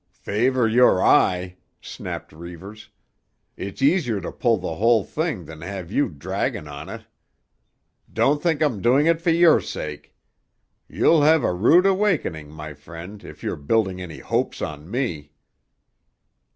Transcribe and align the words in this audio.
"Favour 0.23 0.67
your 0.67 0.99
eye!" 0.99 1.57
snapped 1.79 2.33
Reivers. 2.33 2.89
"It's 3.55 3.83
easier 3.83 4.19
to 4.21 4.31
pull 4.31 4.57
the 4.57 4.77
whole 4.77 5.03
thing 5.03 5.45
than 5.45 5.59
to 5.59 5.67
have 5.67 5.91
you 5.91 6.09
dragging 6.09 6.67
on 6.67 6.89
it. 6.89 7.03
Don't 8.11 8.41
think 8.41 8.63
I'm 8.63 8.81
doing 8.81 9.05
it 9.05 9.21
for 9.21 9.29
your 9.29 9.61
sake. 9.61 10.15
You'll 10.87 11.21
have 11.21 11.43
a 11.43 11.53
rude 11.53 11.85
awakening, 11.85 12.49
my 12.49 12.73
friend, 12.73 13.23
if 13.23 13.43
you're 13.43 13.55
building 13.55 14.01
any 14.01 14.17
hopes 14.17 14.59
on 14.59 14.89
me." 14.89 15.33